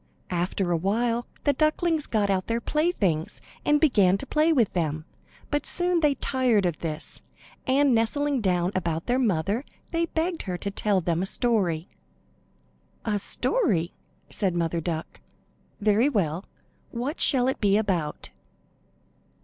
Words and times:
After 0.31 0.71
a 0.71 0.77
while 0.77 1.27
the 1.43 1.53
ducklings 1.53 2.07
got 2.07 2.31
out 2.31 2.47
their 2.47 2.59
play 2.59 2.91
things 2.91 3.39
and 3.63 3.79
began 3.79 4.17
to 4.17 4.25
play 4.25 4.51
with 4.51 4.73
them, 4.73 5.05
but 5.51 5.67
soon 5.67 5.99
they 5.99 6.15
tired 6.15 6.65
of 6.65 6.79
this, 6.79 7.21
and 7.67 7.93
nestling 7.93 8.41
down 8.41 8.71
about 8.73 9.05
their 9.05 9.19
mother 9.19 9.63
they 9.91 10.07
begged 10.07 10.41
her 10.49 10.57
to 10.57 10.71
tell 10.71 11.01
them 11.01 11.21
a 11.21 11.27
story. 11.27 11.87
"A 13.05 13.19
story?" 13.19 13.93
said 14.31 14.55
Mother 14.55 14.81
Duck. 14.81 15.19
"Very 15.79 16.09
well. 16.09 16.45
What 16.89 17.19
shall 17.21 17.47
it 17.47 17.61
be 17.61 17.77
about?" 17.77 18.31